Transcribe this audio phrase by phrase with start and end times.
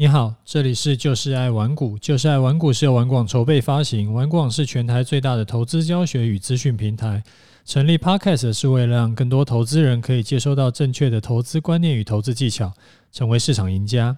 [0.00, 7.20] 你好，这里是就是爱玩股，就是爱玩股是由玩广筹备发行，玩广是全台最大的投资教学与资讯平台。
[7.64, 12.72] 成立 Podcast 是为了让更多投资人可以接收到正确的投资观念与投资技巧，
[13.10, 14.16] 成为市场赢家。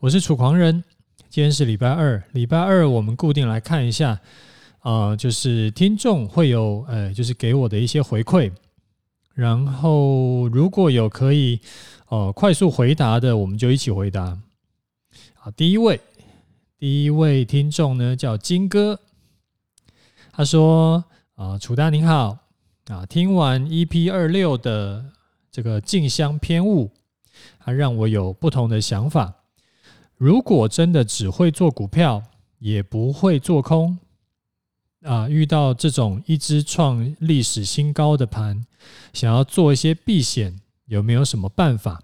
[0.00, 0.82] 我是楚狂人，
[1.28, 4.18] 今天是礼拜二，礼拜二我们固定来看一下，
[4.84, 8.50] 呃，就是听众会有呃，就是给我的一些回馈，
[9.34, 11.60] 然后如果有可以
[12.08, 14.38] 呃快速回答的，我们就一起回答。
[15.44, 16.00] 好，第一位，
[16.78, 18.98] 第一位听众呢叫金哥，
[20.32, 21.04] 他说
[21.36, 22.38] ：“啊，楚大您好，
[22.86, 25.04] 啊，听完 EP 二六的
[25.50, 26.90] 这个静香偏误，
[27.58, 29.34] 他让我有不同的想法。
[30.16, 32.22] 如果真的只会做股票，
[32.58, 33.98] 也不会做空，
[35.02, 38.64] 啊，遇到这种一只创历史新高的盘，
[39.12, 42.02] 想要做一些避险，有没有什么办法？”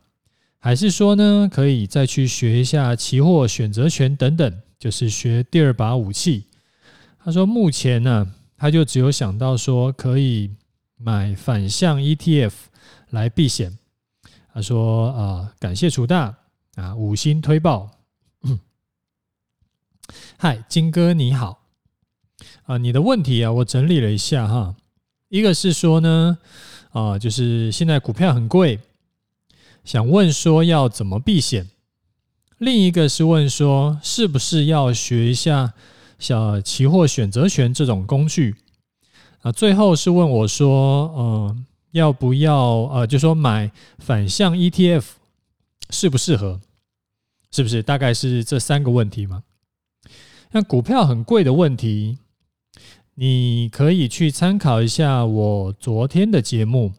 [0.62, 6.44] 还是说呢，可以再去学一下期货选择权等等，就是学第二把武器。
[7.24, 10.50] 他说目前呢，他就只有想到说可以
[10.98, 12.52] 买反向 ETF
[13.08, 13.78] 来避险。
[14.52, 16.36] 他说啊、呃，感谢楚大
[16.74, 17.90] 啊，五星推爆。
[20.36, 21.62] 嗨，金哥你好
[22.64, 24.76] 啊，你的问题啊，我整理了一下哈，
[25.30, 26.36] 一个是说呢，
[26.90, 28.78] 啊，就是现在股票很贵。
[29.84, 31.68] 想问说要怎么避险？
[32.58, 35.72] 另一个是问说是不是要学一下
[36.18, 38.54] 小期货选择权这种工具？
[39.40, 41.56] 啊，最后是问我说，呃，
[41.92, 42.60] 要不要
[42.92, 45.04] 呃，就说买反向 ETF
[45.88, 46.60] 适不适合？
[47.50, 47.82] 是不是？
[47.82, 49.42] 大概是这三个问题嘛？
[50.52, 52.18] 那股票很贵的问题，
[53.14, 56.92] 你可以去参考一下我昨天的节目，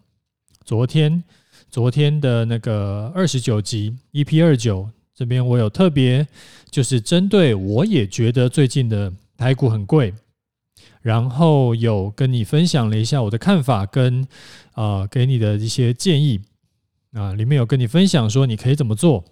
[0.66, 1.24] 昨天。
[1.72, 6.28] 昨天的那个二十九集 EP 二九这边，我有特别
[6.70, 10.14] 就是针对我也觉得最近的台股很贵，
[11.02, 14.22] 然后有跟你分享了一下我的看法跟
[14.74, 16.42] 啊、呃、给你的一些建议
[17.14, 19.24] 啊，里面有跟你分享说你可以怎么做，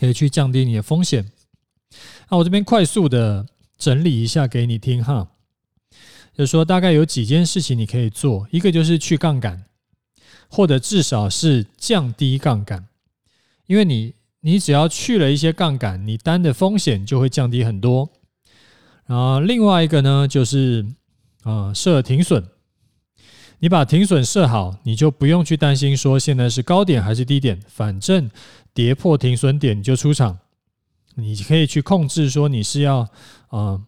[0.00, 1.30] 可以去降低你的风险。
[2.30, 5.28] 那我这边快速的整理一下给你听哈，
[6.32, 9.66] 就是说大概有几件事情你可以做，一个就是去杠杆。
[10.48, 12.88] 或者至少是降低杠杆，
[13.66, 18.10] 因为你你只要去了一些杠杆，你单的风险就会降低很多。
[19.06, 20.86] 然后另外一个呢，就是
[21.42, 22.44] 啊设停损，
[23.58, 28.30] 你把停损设好，你就不用去担心说现在是高点还是低点，反正
[28.72, 30.38] 跌破停损点你就出场，
[31.16, 33.08] 你可以去控制说你是要
[33.48, 33.82] 啊。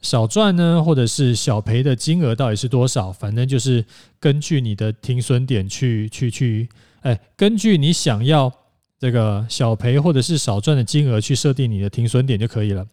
[0.00, 3.10] 少赚呢，或者是小赔的金额到底是多少？
[3.12, 3.84] 反正就是
[4.20, 6.68] 根据你的停损点去去去，
[7.00, 8.52] 哎，根据你想要
[8.98, 12.86] 这个小赔或者是少赚的金额去设定你的停损点就可以了。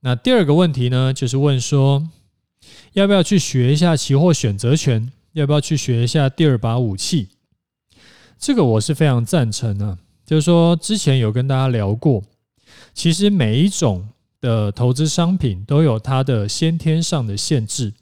[0.00, 2.08] 那第二个问题呢，就是问说，
[2.94, 5.12] 要不要去学一下期货选择权？
[5.32, 7.28] 要不要去学一下第二把武器？
[8.36, 9.96] 这个我是非常赞成的。
[10.24, 12.24] 就是说，之前有跟大家聊过，
[12.92, 14.08] 其实每一种。
[14.40, 17.94] 的投资商品都有它的先天上的限制，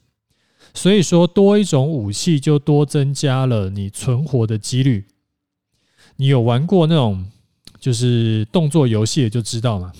[0.73, 5.05] 所以说多一种武器就多增加了你存活的几率。
[6.17, 7.25] 你有玩过那种
[7.79, 9.91] 就是动作游戏就知道嘛。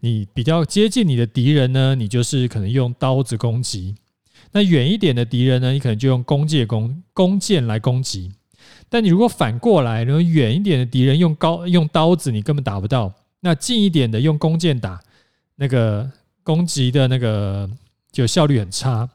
[0.00, 3.94] 你比较接近你的敌人呢，你就是可能用刀子攻击；
[4.52, 8.30] 那远一点的敌人呢，你可能就用弓箭弓弓箭来攻击。
[8.88, 15.00] 但你如果反过来，然后远一点的敌人用高用刀子，你根本打不到；那近一点的用弓箭打。
[15.60, 16.08] 那个
[16.44, 17.68] 攻击的那个
[18.12, 19.10] 就效率很差，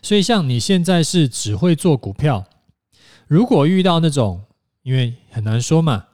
[0.00, 2.46] 所以像你现在是只会做股票，
[3.26, 4.44] 如果遇到那种，
[4.82, 6.06] 因为很难说嘛，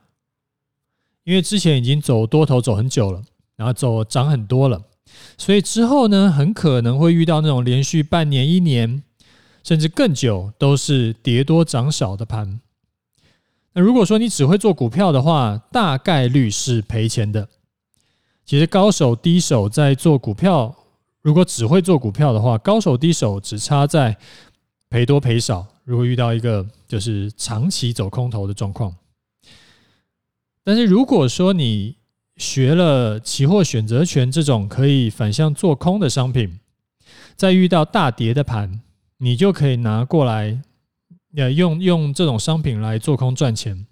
[1.24, 3.22] 因为之前已经走多头走很久了，
[3.56, 4.82] 然后走涨很多了，
[5.36, 9.02] 所以之后呢，很可能会遇到那种连续半年、一年
[9.62, 12.58] 甚至更久都是跌多涨少的盘。
[13.74, 17.46] 那如果说你只会做股票的话，大概率是赔钱的。
[18.46, 20.72] 其实高手低手在做股票，
[21.20, 24.16] 如果只会做股票的话，高手低手只差在
[24.88, 25.66] 赔多赔少。
[25.82, 28.94] 如果遇到一个就是长期走空头的状况，
[30.62, 31.96] 但是如果说你
[32.36, 36.60] 学了期货选择权这种可以反向做空的商品，
[37.34, 38.80] 在遇到大跌的盘，
[39.18, 40.60] 你就可以拿过来，
[41.36, 43.86] 呃，用用这种商品来做空赚钱。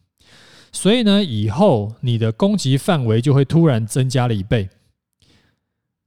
[0.75, 4.69] 所以呢，以后你的攻击范围就会突然增加了一倍，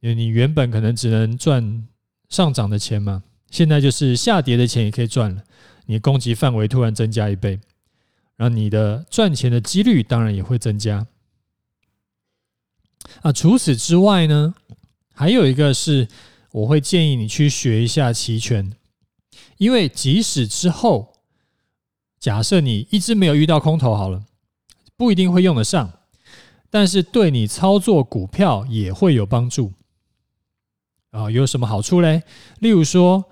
[0.01, 1.87] 因为你原本可能只能赚
[2.27, 5.41] 上涨的钱嘛，现在就是下跌的钱也可以赚了。
[5.85, 7.59] 你攻击范围突然增加一倍，
[8.35, 11.07] 然后你的赚钱的几率当然也会增加。
[13.21, 14.53] 啊，除此之外呢，
[15.13, 16.09] 还有一个是，
[16.51, 18.73] 我会建议你去学一下期权，
[19.57, 21.13] 因为即使之后
[22.19, 24.25] 假设你一直没有遇到空头好了，
[24.97, 25.93] 不一定会用得上，
[26.69, 29.71] 但是对你操作股票也会有帮助。
[31.11, 32.23] 啊，有什么好处嘞？
[32.59, 33.25] 例如说，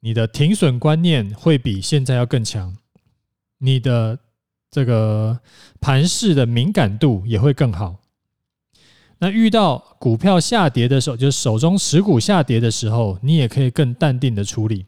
[0.00, 2.76] 你的停损观念会比现在要更强，
[3.58, 4.18] 你的
[4.70, 5.40] 这个
[5.80, 7.96] 盘势的敏感度也会更好。
[9.18, 14.86] 那遇到股票下跌的时候，就是手中持股下跌的时候，你也可以更淡定的处理。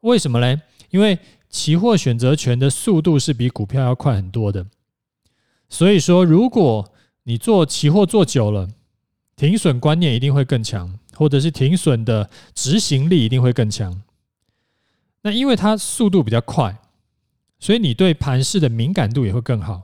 [0.00, 0.60] 为什么嘞？
[0.90, 4.66] 因为期货选择权的速度是比股票要快很多的。
[5.68, 6.92] 所以说，如果
[7.24, 8.68] 你做期货做久了，
[9.34, 14.02] 停损观念一定会更强，或者是停损的执行力一定会更强。
[15.22, 16.78] 那因为它速度比较快，
[17.58, 19.82] 所以你对盘势的敏感度也会更好。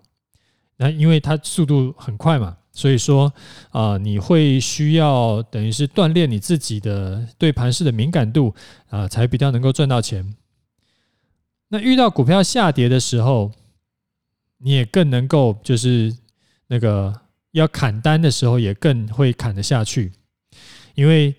[0.76, 2.58] 那因为它速度很快嘛。
[2.74, 3.30] 所以说，
[3.70, 8.54] 啊，你会需要等于是锻炼你自己的对盘势的敏感度
[8.88, 10.34] 啊，才比较能够赚到钱。
[11.72, 13.50] 那遇到股票下跌的时候，
[14.58, 16.14] 你也更能够就是
[16.66, 17.18] 那个
[17.52, 20.12] 要砍单的时候，也更会砍得下去，
[20.94, 21.34] 因为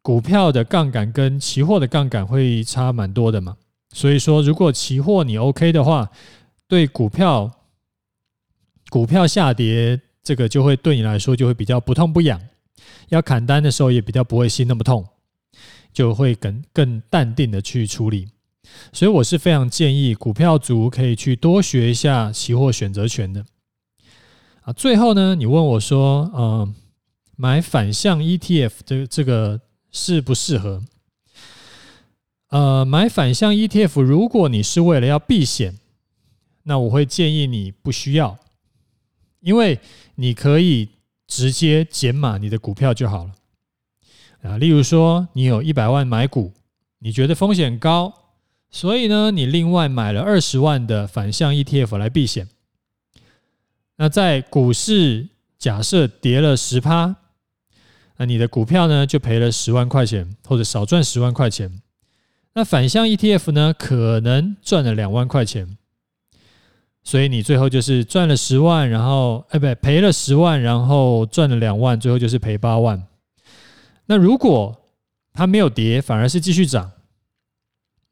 [0.00, 3.58] 股票的杠杆跟期货的杠杆会差蛮多的嘛。
[3.92, 6.10] 所以说，如果期货你 OK 的话，
[6.66, 7.52] 对股票
[8.88, 10.00] 股票下跌。
[10.24, 12.40] 这个就会对你来说就会比较不痛不痒，
[13.08, 15.04] 要砍单的时候也比较不会心那么痛，
[15.92, 18.28] 就会更更淡定的去处理。
[18.92, 23.44] 所以我是非常建议股票族可以去多学一下期货选择权的。
[24.62, 26.72] 啊，最后呢，你问我说，呃，
[27.36, 29.60] 买反向 ETF 这这个
[29.90, 30.82] 适不适合？
[32.48, 35.78] 呃，买反向 ETF，如果你是为了要避险，
[36.64, 38.38] 那我会建议你不需要。
[39.40, 39.80] 因为
[40.14, 40.90] 你可以
[41.26, 43.32] 直接减码你的股票就好了
[44.42, 46.52] 啊，例如说你有一百万买股，
[47.00, 48.21] 你觉得风险高，
[48.74, 52.48] 所以呢，你另外买了二十万的反向 ETF 来避险。
[53.96, 55.28] 那在股市
[55.58, 57.14] 假设跌了十趴，
[58.16, 61.82] 那你的股票呢就赔了十万块钱，或者少赚十万块钱。
[62.54, 65.76] 那反向 ETF 呢，可能赚了两万块钱。
[67.04, 73.02] 所以你最后就是赚了十万，然后哎，不对，赔了十万，然后赚了两万，最后就是赔八万。
[74.06, 74.88] 那如果
[75.34, 76.90] 它没有跌，反而是继续涨，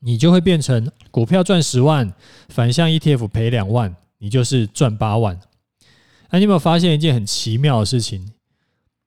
[0.00, 2.12] 你就会变成股票赚十万，
[2.48, 5.40] 反向 ETF 赔两万，你就是赚八万。
[6.30, 8.32] 那你有没有发现一件很奇妙的事情？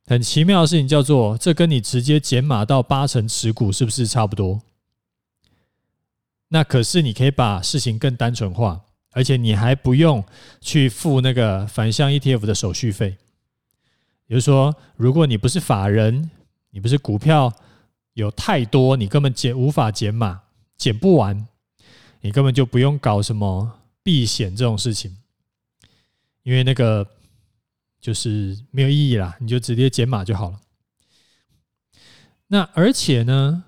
[0.05, 4.61] 很奇妙的事情叫做，这跟你直接减码到八成持股是不是差不多？
[6.49, 8.81] 那可是你可以把事情更单纯化。
[9.15, 10.23] 而且你还不用
[10.59, 13.15] 去付那个反向 ETF 的手续费，
[14.25, 16.31] 也就是说，如果你不是法人，
[16.71, 17.53] 你不是股票
[18.13, 20.41] 有太多，你根本减无法减码，
[20.83, 21.47] 减不完，
[22.19, 25.15] 你根本就不用搞什么避险这种事情，
[26.41, 27.07] 因为那个
[28.01, 30.59] 就是没有意义啦，你就直接减码就好了。
[32.47, 33.63] 那而且呢，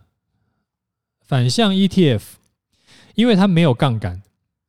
[1.22, 2.22] 反向 ETF，
[3.14, 4.22] 因为它没有杠杆，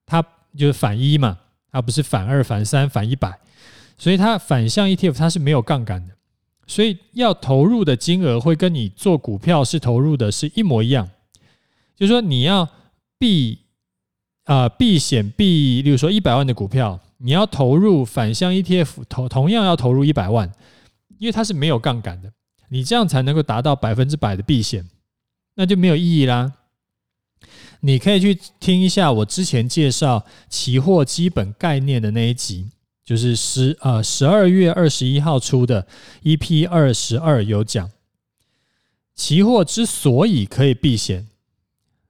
[0.07, 0.25] 它
[0.57, 1.41] 就是反一嘛，
[1.73, 3.41] 它不是反二、反三、反一百，
[3.99, 6.15] 所以它反向 ETF 它是没有杠杆的，
[6.69, 11.11] 所以要投入的金额会跟你做股票是投入的是一模一样。
[11.97, 12.69] 就是说你要
[13.19, 13.59] 避
[14.45, 20.53] 啊避险避，例如说一百万的股票，你要投入反向 ETF 投同样要投入一百万，
[21.19, 22.31] 因为它是没有杠杆的，
[22.69, 24.87] 你这样才能够达到百分之百的避险，
[25.55, 26.53] 那就没有意义啦。
[27.81, 32.67] 你可以去听一下我之前介绍期货基本概念的那一集，
[33.05, 35.87] 就是十呃十二月二十一号出的
[36.23, 37.91] EP 二十二有讲，
[39.15, 41.29] 期货之所以可以避险，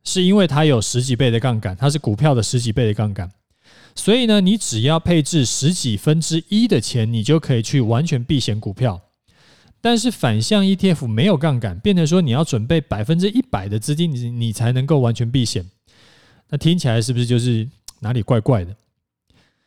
[0.06, 3.28] 是因为它有十几倍的杠杆，它是股票的十几倍的杠杆，
[3.94, 9.02] 所以呢，你只要配置十几分之一的钱，你就可以去完全避险股票。
[9.80, 15.68] 但是反向 ETF 没有杠杆，变成说你要准备百分之一百的资金，你你才能够完全避险。
[16.48, 17.68] 那听起来是不是就是
[18.00, 18.75] 哪里怪怪的？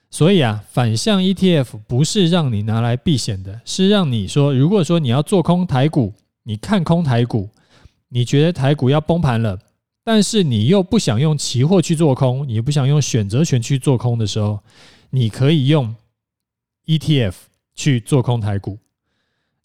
[0.10, 7.50] 所以啊，反向 ETF 不是让你拿来避险的，是让你说，如果说你要做空台股，你看空台股，
[8.08, 9.60] 你觉得台股要崩盘了，
[10.12, 14.60] 但是你又不想用期货去做空，你不想用选择权去做空的时候，
[15.12, 15.96] 你可以用
[16.88, 17.36] ETF
[17.76, 18.80] 去做空台股。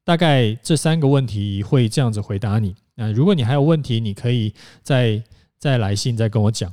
[0.04, 2.74] 大概这三个问题会这样子回答你。
[2.94, 5.24] 那如果你还有问题，你可以再
[5.58, 6.70] 再来信再跟我讲。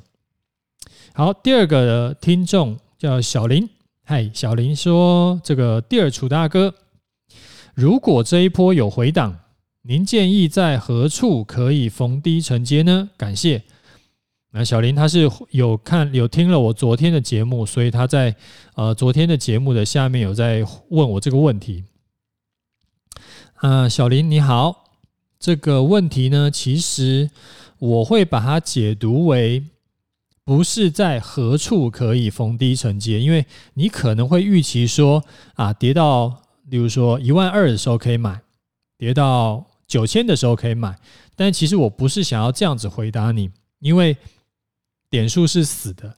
[1.13, 3.69] 好，第二个听众叫小林，
[4.03, 6.75] 嗨，小林说：“这个第二楚大哥，
[7.73, 9.39] 如果这一波有回档，
[9.83, 13.09] 您建议在何处可以逢低承接呢？
[13.17, 13.63] 感谢。”
[14.53, 18.35] 那小林他是有看有听了我昨天的节目，所以他在
[18.75, 21.85] 呃昨天的节目的下面有在问我这个问题。
[23.55, 24.91] 啊，小林你好，
[25.39, 27.29] 这个问题呢，其实
[27.79, 29.63] 我会把它解读为
[30.43, 33.45] 不是在何处可以逢低承接，因为
[33.75, 35.23] 你可能会预期说
[35.53, 38.41] 啊，跌到例如说一万二的时候可以买，
[38.97, 40.97] 跌到九千的时候可以买，
[41.35, 44.15] 但其实我不是想要这样子回答你，因为。
[45.11, 46.15] 点数是死的，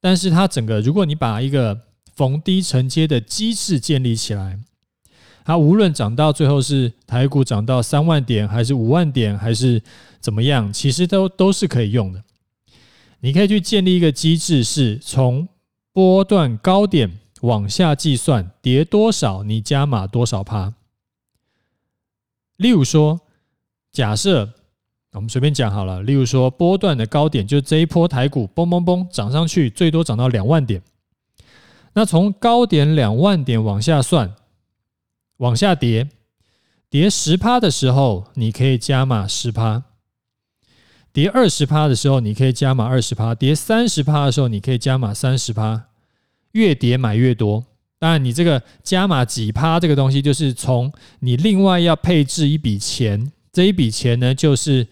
[0.00, 1.76] 但是它整个，如果你把一个
[2.14, 4.56] 逢低承接的机制建立起来，
[5.44, 9.82] 它无论涨到最后是台股涨到三万点，还是五万点，还是
[10.20, 12.22] 怎么样，其实都都是可以用的。
[13.18, 15.48] 你可以去建立一个机制，是从
[15.92, 20.72] 波段高点往下计算，跌多少你加码多少趴。
[22.56, 23.20] 例如说，
[23.92, 24.52] 假设。
[25.12, 30.82] 我们随便讲好了，例如说波段的高点，就这一波台股嘣嘣嘣涨上去，最多涨到两万点。
[31.92, 34.34] 那从高点两万点往下算，
[35.36, 36.08] 往下跌，
[36.90, 39.84] 跌十趴的时候，你可以加码十趴；
[41.12, 45.84] 跌二十趴的时候，你可以加码二十趴；跌三十趴的时候，你可以加码三十趴。
[46.50, 47.64] 越跌买越多。
[48.04, 53.32] 当然，你这个加码几趴这个东西，就是从你另外要配置一笔钱。
[53.50, 54.86] 这一笔钱呢，就是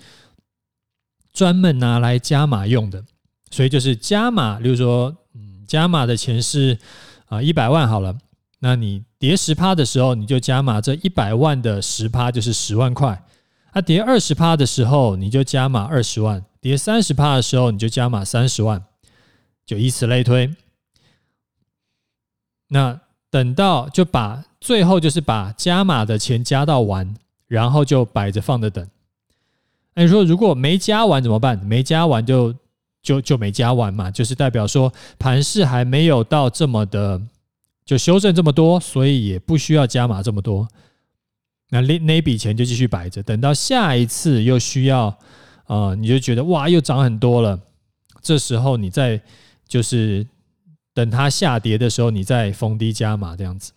[1.30, 3.04] 专门拿来加码用的，
[3.50, 4.58] 所以就是加码。
[4.60, 6.78] 例如说，嗯，加码的钱是
[7.26, 8.16] 啊一百万好了，
[8.60, 13.22] 那你叠十趴的时候，你就加码这一百万的十趴，就是十万块。
[13.72, 18.82] 啊，叠二十趴的时候，你就加码二十万；叠三十趴的时候，你就加码三十万，
[19.66, 20.50] 就以此类推。
[22.68, 22.98] 那
[23.32, 27.12] 等到就把最后就是把加码的钱加到完。
[27.48, 28.88] 然后就摆着放着等。
[29.92, 31.58] 那你说如果没加完怎么办？
[31.58, 32.54] 没加完就
[33.02, 37.20] 就就没加完嘛，就是代表说盘势还没有到这么的
[37.84, 40.66] 就修正这么多，所以也不需要加码这么多。
[41.68, 45.14] 那那那笔钱就继续摆着，等到下一次又需要
[45.66, 47.60] 呃，你就觉得哇又涨很多了，
[48.22, 49.20] 这时候你再
[49.68, 50.26] 就是
[50.94, 53.72] 等它下跌的时候，你再逢低加码这样子。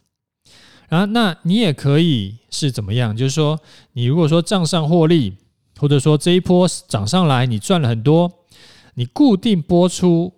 [0.88, 3.16] 然后，那你也可以是怎么样？
[3.16, 3.60] 就是说，
[3.94, 5.36] 你如果说账上获利，
[5.78, 8.46] 或者说这一波涨上来你赚了很多，
[8.94, 10.34] 你固定拨出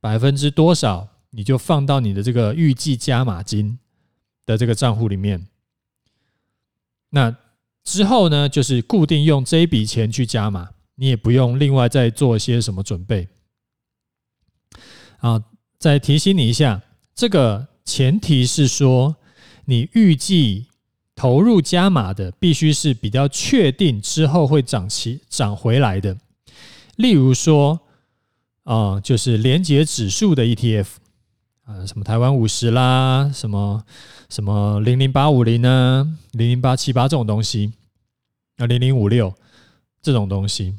[0.00, 3.78] 百分之多少，你就放到你的这个预计加码金
[4.46, 5.48] 的这个账户里面。
[7.10, 7.36] 那
[7.84, 13.28] 之后呢，就是固定用这一笔钱去加码，你也不用另外再做一些什么准备。
[15.18, 15.42] 啊，
[15.82, 16.80] 再提醒你一下，
[17.12, 19.16] 这个前提是说。
[19.64, 20.66] 你预计
[21.14, 26.18] 投入加码的，必须是比较确定之后会涨起涨回来的。
[26.96, 27.78] 例如说，
[28.64, 30.86] 啊，就是连结指数的 ETF
[31.64, 33.84] 啊，什么台湾五十啦，什么
[34.28, 37.72] 什么零零八五零呢，零零八七八这种东西，
[38.56, 39.32] 啊，零零五六
[40.02, 40.74] 这种东西。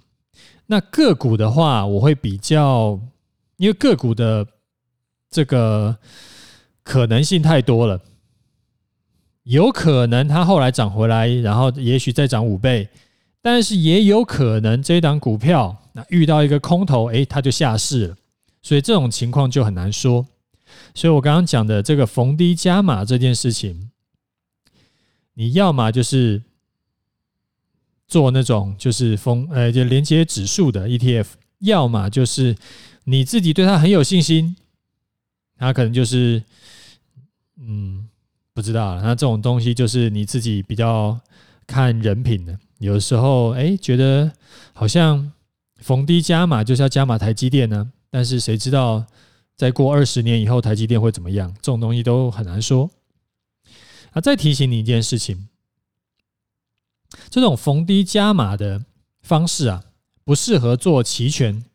[0.65, 2.99] 那个股的话，我会比较，
[3.55, 4.45] 因为个股的
[5.33, 5.97] 这个
[6.83, 7.99] 可能性太多了。
[9.43, 12.87] 有可能它后来涨回来，然后也许再涨五倍，
[13.41, 18.15] 但是也有可能这一档股票那遇到一个空头，哎，它就下市了，
[18.61, 20.25] 所以这种情况就很难说。
[20.95, 23.89] 所以我刚刚讲的这个逢低加码这件事情，
[25.33, 26.41] 你要么就是
[28.07, 31.25] 做那种就是逢呃就连接指数的 ETF，
[31.59, 32.55] 要么就是
[33.03, 34.55] 你自己对它很有信心，
[35.63, 36.43] 他可能就是
[37.57, 38.07] 嗯。
[38.55, 41.19] 不知道，那这种东西就是你自己比较
[41.65, 42.55] 看人品的。
[42.77, 44.31] 有时候，哎，觉得
[44.73, 45.33] 好像
[45.77, 49.03] 逢低加码就是要加码台积电呢，但是谁知道
[49.55, 51.51] 再过二十年以后台积电会怎么样？
[51.55, 52.91] 这种东西都很难说。
[54.11, 55.47] 啊，再提醒你一件事情，
[57.31, 58.85] 这种逢低加码的
[59.23, 59.83] 方式啊，
[60.23, 61.65] 不适合做期权，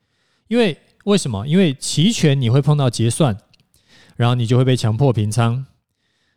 [0.47, 1.45] 因为为什么？
[1.49, 3.37] 因为期权你会碰到结算，
[4.19, 5.65] 然后你就会被强迫平仓。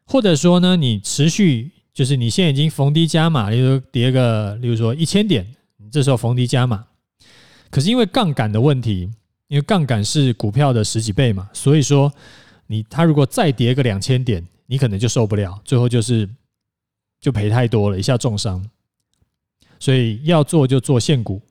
[0.05, 6.85] 或者说呢，你持续就是你现在已经逢低加码，例如跌个，例如说一千点，你这时候逢低加码，
[7.71, 9.09] 可是因为杠杆的问题，
[9.47, 12.13] 因为杠杆是股票的十几倍嘛，所以说
[12.67, 16.29] 你它如果再跌个两千点，你可能就受不了，最后就是
[17.19, 18.63] 就赔太多了，一下重伤。
[19.79, 21.41] 所以要做就做现股，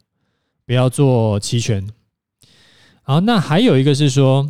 [0.64, 1.84] 不要做期权。
[3.02, 4.48] 好，那还有一个是说，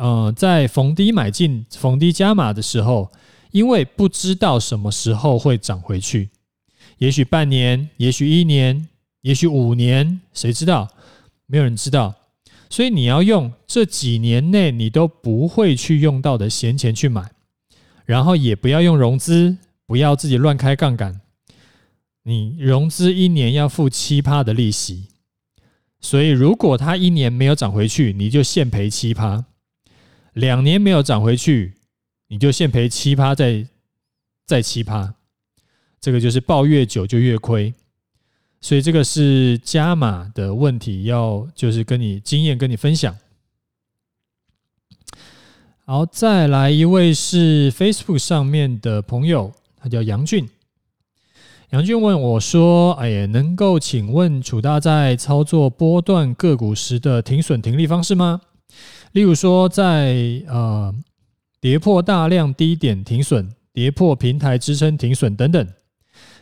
[0.00, 3.12] 呃，在逢低买进、逢低加码的时候，
[3.50, 6.30] 因为不知道什么时候会涨回去，
[6.96, 8.88] 也许半年，也许一年，
[9.20, 10.88] 也许五年，谁知道？
[11.44, 12.14] 没有人知道。
[12.70, 17.32] 所以你要用这几年内你都不会去用到的闲钱去买，
[18.06, 21.20] 然后也不要用融资，不要自己乱开杠杆。
[22.22, 25.08] 你融资一年要付七趴的利息，
[26.00, 29.44] 所以如果它一年没有涨回去，你就现赔七趴；
[30.32, 31.74] 两年没有涨回去，
[32.28, 33.66] 你就现赔七趴，再
[34.46, 35.14] 再七趴。
[36.00, 37.74] 这个就是抱越久就越亏。
[38.60, 43.16] 所以这个是加码的问题，要就是跟你经验跟你分享。
[45.86, 50.48] 好，再来一位是 Facebook 上面的朋友，他叫杨俊。
[51.70, 58.42] 杨俊问我说：“哎呀，能够请问楚大在操作波段个股时的停损停利方式吗？
[59.12, 60.94] 例如说在，呃
[61.60, 65.68] 跌破大量低点停损，跌破平台支撑停损等等。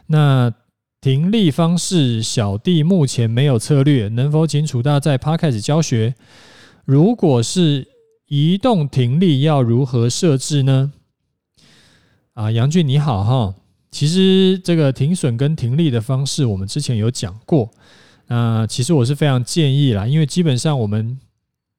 [0.06, 0.52] 那。”
[1.00, 6.16] 停利方式，小弟目前没有策略，能否请楚大在 Podcast 教学？
[6.84, 7.86] 如果是
[8.26, 10.92] 移动停利，要如何设置呢？
[12.34, 13.54] 啊，杨俊你好哈，
[13.92, 17.70] 其实这个停损跟停利的方式，我们之前有讲过。
[18.26, 21.16] 那其实我是非常建议啦，因为基本上我们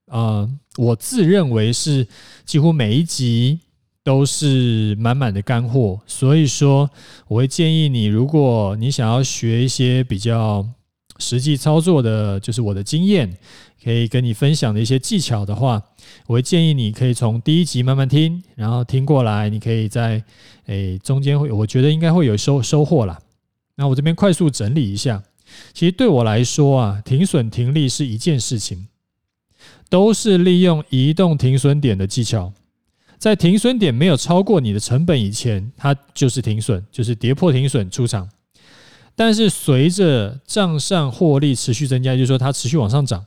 [0.08, 2.08] 啊，我自认为是
[2.46, 3.60] 几乎每一集。
[4.02, 6.90] 都是满满的干货，所以说
[7.28, 10.66] 我会建议你，如果你想要学一些比较
[11.20, 13.38] 实际操作的，就是我的经验，
[13.84, 15.84] 可以跟你分享的一些技巧的话，
[16.26, 20.24] 我会建议你可以从第一集慢慢听，然后听过来，你可以在
[20.66, 23.20] 诶中间会，我觉得应该会有收收获啦。
[23.76, 25.22] 那我这边快速整理一下，
[25.74, 28.88] 其实对我来说啊，停损停利是一件事情，
[29.90, 32.54] 都是利用移动停损点的技巧。
[33.18, 38.30] 在停损点没有超过你的成本以前，它就是停损，就是跌破停损出场。
[39.16, 43.26] 但是随着账上获利持续增加，就是说它持续往上涨，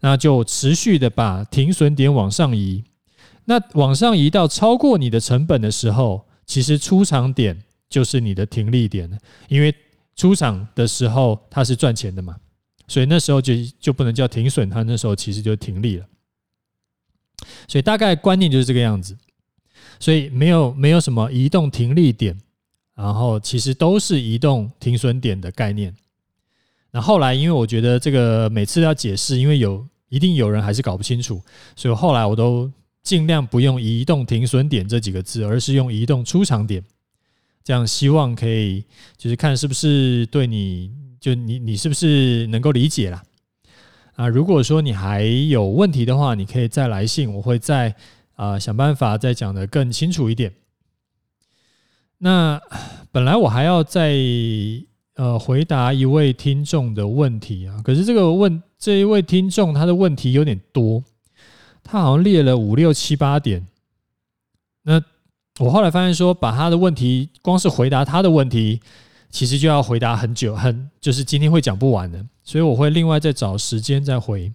[0.00, 2.84] 那就持续的把停损点往上移。
[3.44, 9.74] 那往上移到超过你的成本的时候，其实出场点就是你的停利点，因为
[10.16, 12.34] 出场的时候它是赚钱的嘛，
[12.88, 16.06] 所以那时候就就不能叫停损，它那时候其实就停利了。
[17.68, 19.16] 所以大概观念就是这个样子，
[20.00, 22.40] 所以没有没有什么移动停利点，
[22.94, 25.94] 然后其实都是移动停损点的概念。
[26.92, 31.42] 那后来因为我觉得这个每次要解释，因为有一定有人还是搞不清楚，
[31.74, 32.70] 所以后来我都
[33.02, 36.82] 尽量不用移动停损点这几个字，而是用移动出场点，
[37.66, 38.84] 这样希望可以
[39.16, 43.24] 就是看是不是对你就你你是不是能够理解啦。
[44.14, 47.92] 啊，如果说你还有问题的话，你可以再来信，我会再
[48.36, 50.54] 啊想办法再讲得更清楚一点。
[52.18, 52.60] 那
[53.10, 54.14] 本来我还要再
[55.16, 61.02] 呃回答一位听众的问题啊，可是这个问这一位听众他的问题有点多，
[61.82, 63.66] 他好像列了五六七八点。
[64.84, 65.02] 那
[65.58, 68.80] 我后来发现说，把他的问题光是回答他的问题，
[69.30, 72.24] 其实就要回答很久，很就是今天会讲不完的。
[72.44, 74.52] 所以我会另外再找时间再回。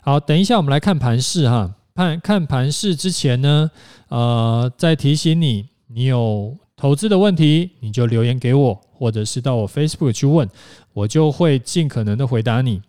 [0.00, 1.74] 好，等一下我们来看盘势哈。
[1.94, 3.70] 看看盘势之前呢，
[4.08, 10.46] 呃，再提醒你，你有投资的问题，你就留言给我，或者是到我 Facebook 去问，
[10.92, 12.82] 我就会尽可能的回答你。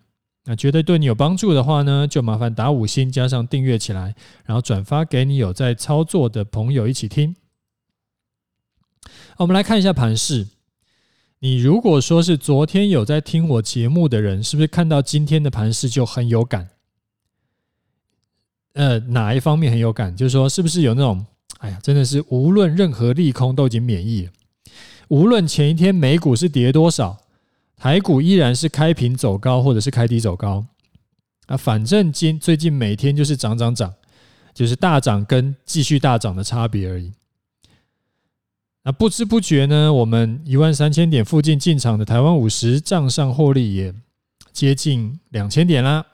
[0.49, 7.35] 那觉得对你有帮助的话呢，就麻烦打五星加上订阅起来，然后转发给你有在操作的朋友一起听。
[9.35, 10.47] 我们来看一下盘势。
[11.39, 16.69] 你如果说是昨天有在听我节目的人，是不是看到今天的盘势就很有感？
[18.73, 20.15] 呃，哪一方面很有感？
[20.15, 21.25] 就是说，是不是有那种，
[21.59, 24.31] 哎呀，真的是无论任何利空都已经免疫了。
[25.09, 27.17] 无论前一天美股是跌多少，
[27.77, 30.65] 台股依然是开平走高或者是开低走高
[31.45, 33.93] 啊，反正今最近每天就是涨涨涨，
[34.53, 37.13] 就是大涨跟继续大涨的差别而已。
[38.83, 43.93] 那不知不觉呢，我们一万三千点附近进场的台湾五十账上获利也
[44.51, 46.05] 接近两千点啦。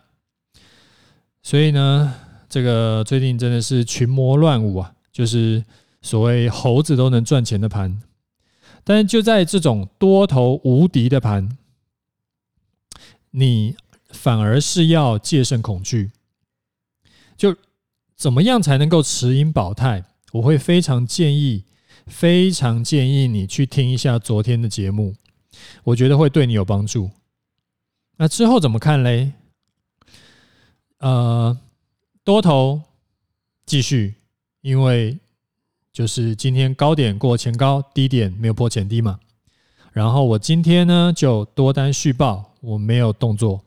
[1.42, 2.14] 所以呢，
[2.50, 5.64] 这个最近真的是群魔乱舞啊，就是
[6.02, 8.02] 所谓猴子都能赚钱的盘。
[8.84, 11.58] 但是就在这种多头无敌的盘，
[13.32, 13.76] 你
[14.10, 16.12] 反而是要戒慎恐惧。
[17.36, 17.56] 就
[18.16, 20.06] 怎么样才能够持盈保泰？
[20.34, 21.66] 我会非常建议。
[22.06, 25.16] 非常建议你去听一下昨天的节目，
[25.86, 27.10] 我觉得会对你有帮助。
[28.18, 29.32] 那之后怎么看嘞？
[30.98, 31.58] 呃，
[32.26, 32.82] 多头
[33.66, 34.16] 继续，
[34.60, 35.18] 因为
[35.94, 39.20] 就是今天高点过前高，低点没有破前低嘛。
[39.92, 43.62] 然后我今天呢就多单续报，我没有动作，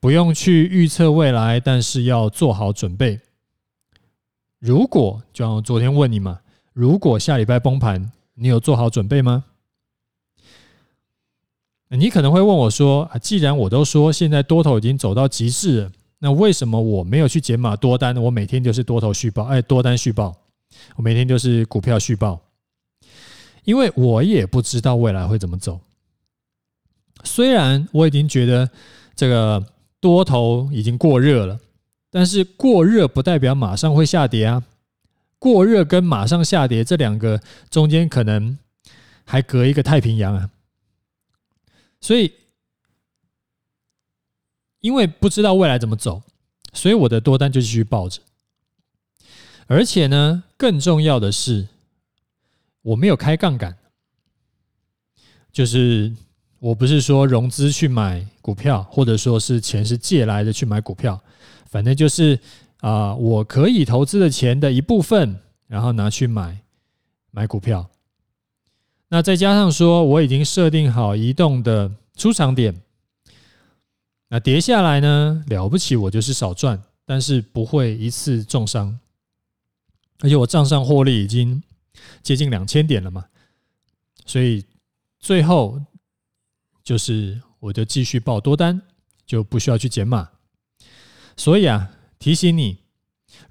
[0.00, 3.20] 不用去预测未来，但是要做好准备。
[4.58, 6.40] 如果就像昨天问你嘛，
[6.72, 9.44] 如果下礼拜崩盘，你有做好准备吗？
[11.90, 18.16] 你可能会问我说：“啊，既然我都说现在多头已经走到极致了，那为什么我没有去减码多单？
[18.16, 20.34] 我每天就是多头续报，哎，多单续报，
[20.96, 22.40] 我每天就是股票续报，
[23.64, 25.80] 因为我也不知道未来会怎么走。
[27.24, 28.70] 虽然我已经觉得
[29.14, 29.64] 这个
[30.00, 31.60] 多头已经过热了，
[32.10, 34.62] 但是过热不代表马上会下跌啊。
[35.38, 38.58] 过热跟马上下跌这两个中间可能
[39.24, 40.50] 还隔一个太平洋啊。”
[42.00, 42.32] 所以，
[44.80, 46.22] 因为不知道未来怎么走，
[46.72, 48.22] 所以我的多单就继续抱着。
[49.70, 51.68] 而且呢，更重要的是，
[52.82, 53.76] 我没有开杠杆，
[55.52, 56.12] 就是
[56.58, 61.22] 我不是说融资去买股票，或者说是钱是借来的去买股票，
[61.66, 62.36] 反正就是
[62.78, 66.58] 啊，我可以投资的钱的一部分，然后拿去买
[67.30, 67.88] 买股票。
[69.08, 72.74] 那再加上说，我已经设定好移动的出场点。
[74.30, 78.98] 那跌下来呢，了不起，我就是少赚，但是不会一次重伤。
[80.20, 81.62] 而且我账上获利已经
[82.22, 83.26] 接近两千点了嘛，
[84.26, 84.64] 所以
[85.18, 85.80] 最后
[86.82, 88.80] 就是我就继续报多单，
[89.26, 90.30] 就不需要去减码。
[91.36, 92.78] 所以啊，提醒你，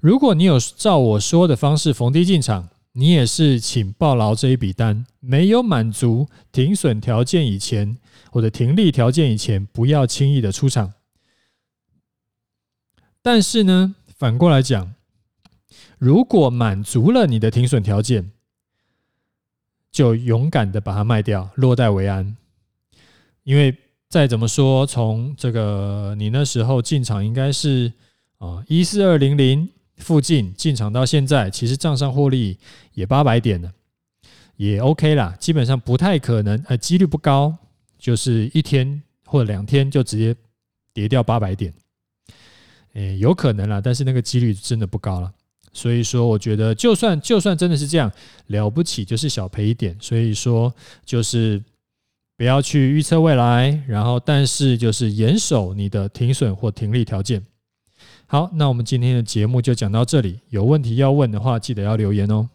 [0.00, 2.68] 如果你有照我说的方式逢低进场。
[2.92, 7.96] 你也是，请报牢这一笔单，没有满足停损条件以前，
[8.32, 10.94] 或者停利条件以前，不要轻易的出场。
[13.22, 14.92] 但是呢，反过来讲，
[16.00, 18.32] 如果满足了你的停损条件，
[19.92, 22.36] 就勇敢的把它卖掉，落袋为安。
[23.44, 23.76] 因为
[24.08, 27.92] 再怎么说，从这个你那时候进场应该是
[28.38, 29.68] 啊一四二零零。
[30.00, 32.56] 附近进场到现在，其实账上获利
[32.94, 33.70] 也八百点了，
[34.56, 35.36] 也 OK 啦。
[35.38, 37.54] 基本上不太可能，呃，几率不高，
[37.98, 40.34] 就是一天或者两天就直接
[40.94, 41.74] 跌掉八百点，
[42.94, 45.30] 诶，有可能啦，但是那个几率真的不高了。
[45.72, 48.10] 所以说，我觉得就算就算真的是这样，
[48.48, 49.96] 了不起就是小赔一点。
[50.00, 51.62] 所以说，就是
[52.36, 57.44] 不要去预测未来，然后但是就是严守你的停损或停利条件。
[58.26, 60.40] 好，那我们今天的节目就讲到这里。
[60.48, 62.48] 有问题要问的话，记得要留言哦。